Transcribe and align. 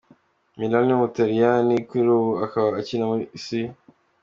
Milan 0.57 0.83
yo 0.89 0.93
mu 0.99 1.03
Butaliyani 1.03 1.75
kuri 1.87 2.07
ubu 2.17 2.31
akaba 2.45 2.67
akina 2.79 3.05
muri 3.11 3.23
C. 3.43 3.45